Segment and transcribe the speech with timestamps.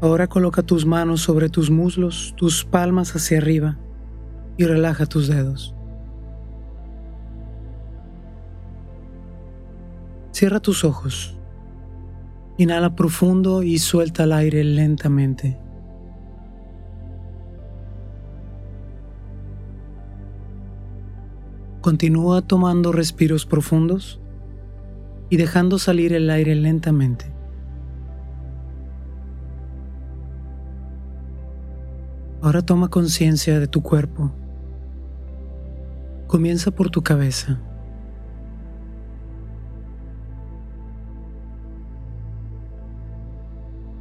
[0.00, 3.78] Ahora coloca tus manos sobre tus muslos, tus palmas hacia arriba
[4.58, 5.74] y relaja tus dedos.
[10.32, 11.38] Cierra tus ojos.
[12.58, 15.58] Inhala profundo y suelta el aire lentamente.
[21.80, 24.20] Continúa tomando respiros profundos
[25.30, 27.35] y dejando salir el aire lentamente.
[32.46, 34.30] Ahora toma conciencia de tu cuerpo.
[36.28, 37.60] Comienza por tu cabeza.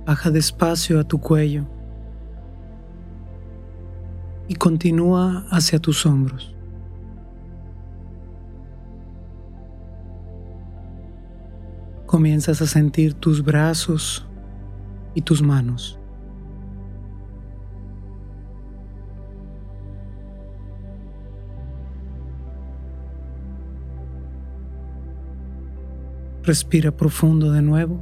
[0.05, 1.65] Baja despacio a tu cuello
[4.47, 6.55] y continúa hacia tus hombros.
[12.05, 14.23] Comienzas a sentir tus brazos
[15.15, 15.99] y tus manos.
[26.45, 27.99] Respira profundo de nuevo.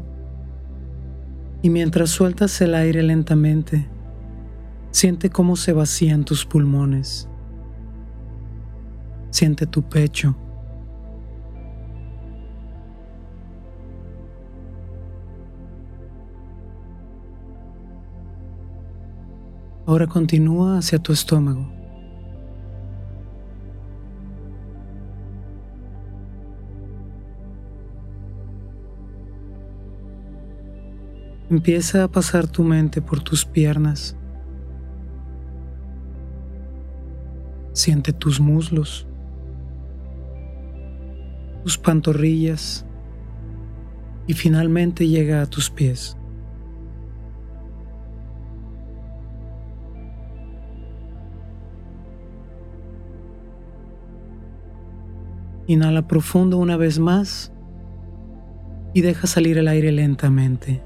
[1.62, 3.88] Y mientras sueltas el aire lentamente,
[4.92, 7.30] siente cómo se vacían tus pulmones.
[9.30, 10.36] Siente tu pecho.
[19.86, 21.83] Ahora continúa hacia tu estómago.
[31.54, 34.18] Empieza a pasar tu mente por tus piernas.
[37.74, 39.06] Siente tus muslos,
[41.62, 42.88] tus pantorrillas
[44.26, 46.18] y finalmente llega a tus pies.
[55.68, 57.54] Inhala profundo una vez más
[58.96, 60.82] y deja salir el aire lentamente.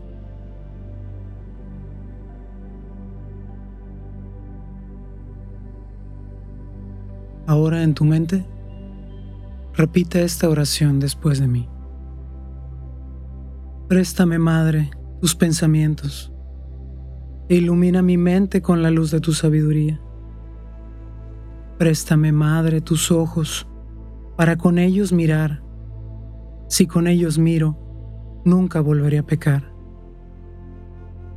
[7.48, 8.46] Ahora en tu mente,
[9.74, 11.70] repite esta oración después de mí.
[13.88, 14.92] Préstame, Madre,
[15.22, 16.34] tus pensamientos
[17.48, 19.98] e ilumina mi mente con la luz de tu sabiduría.
[21.78, 23.66] Préstame, Madre, tus ojos
[24.36, 25.64] para con ellos mirar.
[26.68, 27.78] Si con ellos miro,
[28.44, 29.72] nunca volveré a pecar.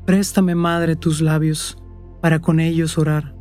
[0.07, 1.79] Préstame, Madre, tus labios
[2.21, 3.40] para con ellos orar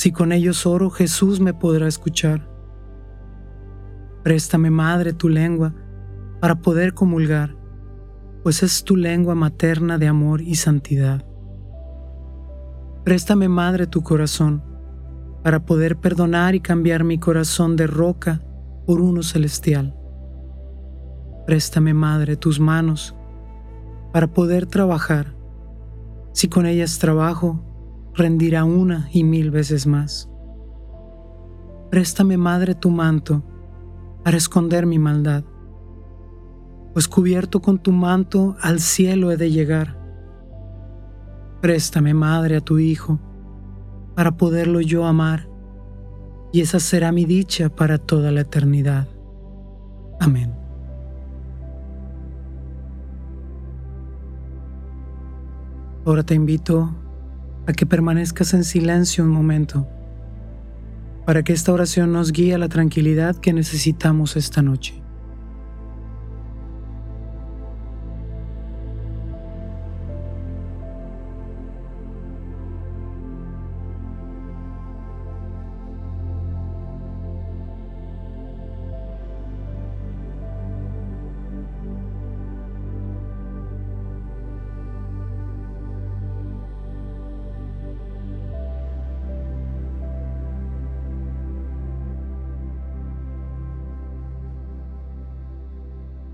[0.00, 2.48] si con ellos oro, Jesús me podrá escuchar.
[4.22, 5.74] Préstame, Madre, tu lengua
[6.40, 7.54] para poder comulgar,
[8.42, 11.22] pues es tu lengua materna de amor y santidad.
[13.04, 14.64] Préstame, Madre, tu corazón
[15.44, 18.40] para poder perdonar y cambiar mi corazón de roca
[18.86, 19.94] por uno celestial.
[21.46, 23.14] Préstame, Madre, tus manos
[24.14, 25.34] para poder trabajar.
[26.32, 27.69] Si con ellas trabajo,
[28.14, 30.28] rendirá una y mil veces más.
[31.90, 33.42] Préstame, Madre, tu manto
[34.24, 35.44] para esconder mi maldad,
[36.92, 39.98] pues cubierto con tu manto al cielo he de llegar.
[41.60, 43.18] Préstame, Madre, a tu Hijo
[44.14, 45.48] para poderlo yo amar,
[46.52, 49.08] y esa será mi dicha para toda la eternidad.
[50.20, 50.52] Amén.
[56.04, 56.90] Ahora te invito
[57.70, 59.88] a que permanezcas en silencio un momento
[61.24, 64.99] para que esta oración nos guíe a la tranquilidad que necesitamos esta noche.